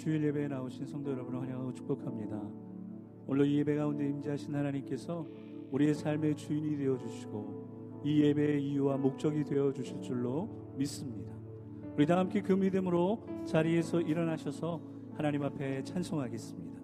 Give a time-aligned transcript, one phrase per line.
[0.00, 2.40] 주일 예배에 나오신 성도 여러분을 환영하고 축복합니다.
[3.26, 5.26] 오늘 이 예배 가운데 임재하신 하나님께서
[5.70, 11.34] 우리의 삶의 주인이 되어 주시고 이 예배의 이유와 목적이 되어 주실 줄로 믿습니다.
[11.98, 14.80] 우리 다 함께 그 믿음으로 자리에서 일어나셔서
[15.12, 16.80] 하나님 앞에 찬송하겠습니다.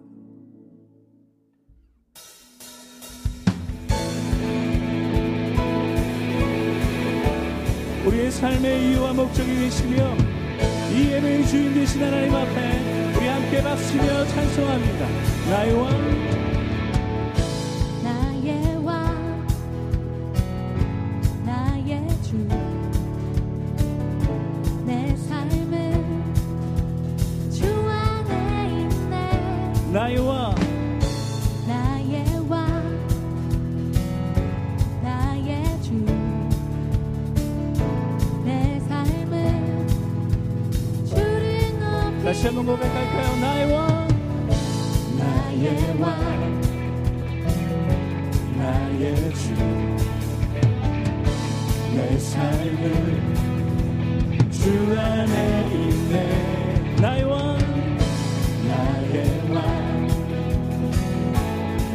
[8.29, 10.36] 삶의 이유와 목적이 되시며
[10.97, 15.07] 이 예배의 주인 되신 하나님 앞에 우리 함께 박수며 찬송합니다.
[15.51, 16.56] 나의 왕
[42.27, 43.35] 다시 한번 고백할까요?
[43.39, 44.07] 나의 왕.
[45.17, 46.61] 나의 왕.
[48.57, 49.53] 나의 주.
[51.95, 53.21] 내 삶을
[54.51, 56.95] 주 안에 있네.
[57.01, 57.57] 나의 왕.
[58.67, 59.15] 나의
[59.53, 59.63] 왕.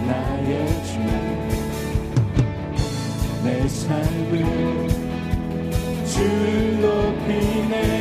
[0.06, 0.92] 나의 주.
[3.44, 4.88] 내 삶을
[6.06, 6.24] 주
[6.80, 7.91] 높이네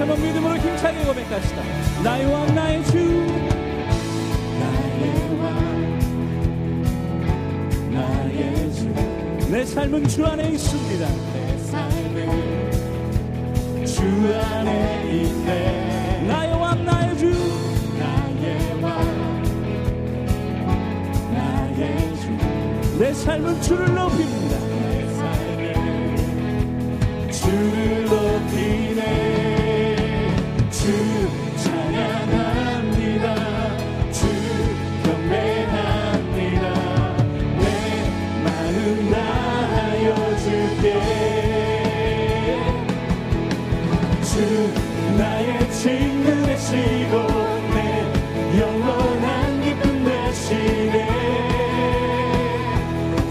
[0.00, 1.62] 다시 한번 믿음으로 힘차게 고백합시다.
[2.02, 2.96] 나의 왕 나의 주.
[4.58, 5.44] 나의 왕
[7.92, 8.88] 나의 주
[9.50, 11.06] 내 삶은 주 안에 있습니다.
[11.34, 12.70] 내 삶은
[13.84, 14.02] 주
[14.42, 16.24] 안에 있네.
[16.28, 17.26] 나의 왕 나의 주.
[17.98, 19.42] 나의 왕
[21.34, 22.30] 나의 주
[22.98, 24.56] 내 삶은 주를 높입니다.
[25.58, 28.79] 내 주를 높이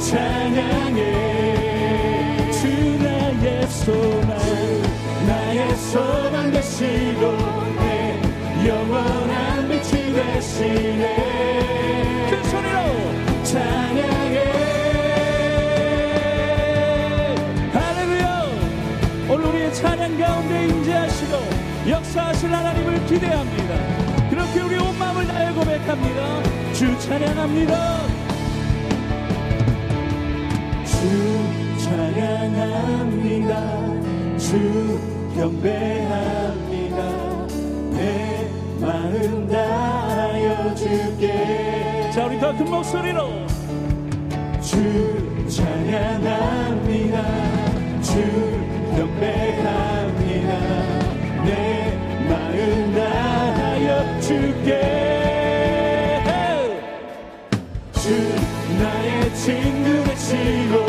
[0.09, 1.01] 찬양해.
[2.51, 2.67] 주
[3.03, 4.37] 나의 소망
[5.27, 6.51] 나의 소망
[10.19, 11.15] 되시네
[12.29, 14.37] 큰 소리로 찬양해.
[17.71, 18.45] 할렐루야.
[19.29, 21.33] 오늘 우리의 찬양 가운데 임재하시고
[21.89, 24.29] 역사하실 하나님을 기대합니다.
[24.29, 26.43] 그렇게 우리 온 마음을 다해 고백합니다.
[26.73, 28.01] 주 찬양합니다.
[30.85, 30.97] 주
[31.85, 33.53] 찬양합니다.
[34.37, 34.99] 주
[35.35, 36.48] 경배합니다
[42.59, 43.47] 큰 목소리로.
[44.59, 47.23] 주 찬양합니다.
[48.01, 48.11] 주
[48.97, 50.51] 경배합니다.
[51.45, 54.69] 내 마음 다하여 주께.
[57.93, 58.09] 주
[58.77, 60.88] 나의 친구 되시고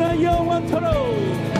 [0.00, 1.59] 어제나 오늘이나 영원토록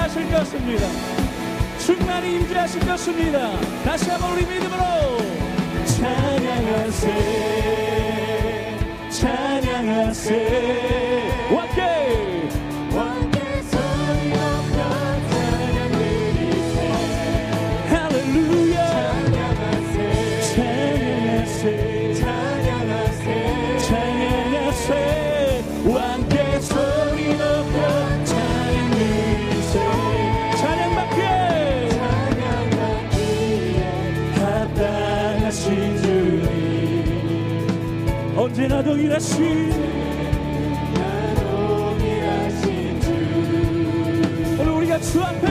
[0.00, 0.86] 역사하실 것입니다.
[1.78, 3.50] 충만히 임재하실 것입니다.
[3.84, 5.18] 다시 한번 우리 믿음으로
[5.84, 7.10] 찬양하세
[9.10, 11.09] 찬양하세
[38.60, 39.70] 언제나 동일하신
[43.00, 43.10] 주.
[44.60, 45.50] 오늘 우리가 주 앞에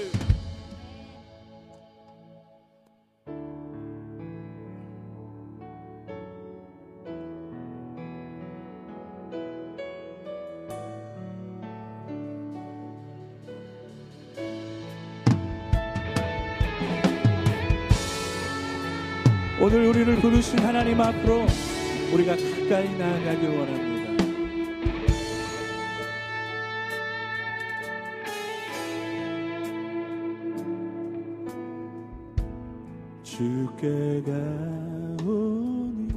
[20.21, 21.47] 부르신 하나님 앞으로
[22.13, 23.91] 우리가 가까이 나아가길 원합니다.
[33.23, 34.21] 주께
[35.17, 36.13] 가오니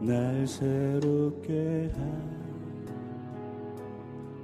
[0.00, 1.92] 날 새롭게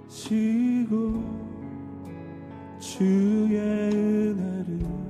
[0.07, 1.25] 하시고
[2.79, 5.08] 주의 은혜를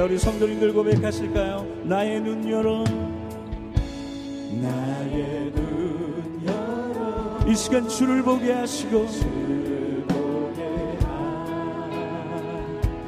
[0.09, 1.83] 우리 성도님들 고백하실까요?
[1.83, 2.83] 나의 눈 열어.
[4.59, 7.37] 나의 눈 열어.
[7.47, 9.05] 이 시간 주를 보게 하시고.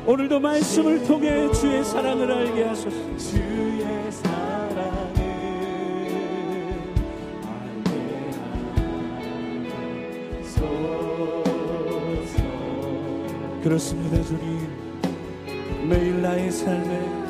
[0.06, 3.18] 오늘도 말씀을 통해 주의 사랑을 알게 하소서.
[3.18, 5.24] 주의 사랑을 알게
[10.44, 11.42] 하소서.
[13.64, 14.81] 그렇습니다 주님
[15.92, 17.21] 매일 나의 삶에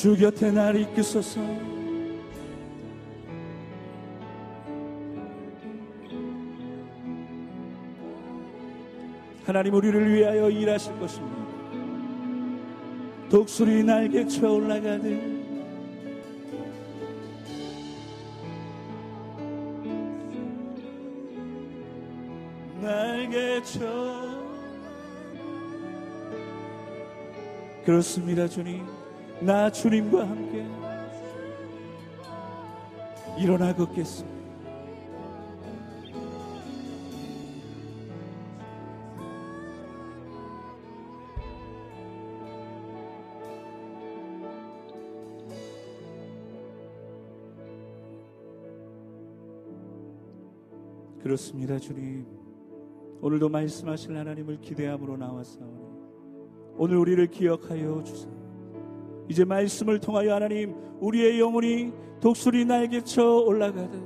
[0.00, 1.42] 주 곁에 날 이끄소서.
[9.44, 11.36] 하나님 우리를 위하여 일하실 것입니다.
[13.28, 15.20] 독수리 날개 쳐 올라가듯
[22.80, 24.40] 날개쳐.
[27.84, 28.99] 그렇습니다 주님
[29.42, 30.66] 나 주님과 함께
[33.38, 34.40] 일어나 걷겠습니다.
[51.22, 52.26] 그렇습니다 주님.
[53.22, 55.78] 오늘도 말씀하실 하나님을 기대함으로 나왔사오니
[56.76, 58.39] 오늘 우리를 기억하여 주사
[59.30, 64.02] 이제 말씀을 통하여 하나님 우리의 영혼이 독수리 날개쳐 올라가듯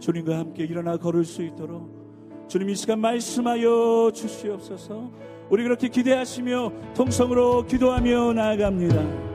[0.00, 5.12] 주님과 함께 일어나 걸을 수 있도록 주님 이 시간 말씀하여 주시옵소서.
[5.50, 9.27] 우리 그렇게 기대하시며 통성으로 기도하며 나아갑니다